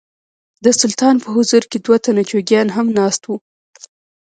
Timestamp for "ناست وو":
2.99-3.35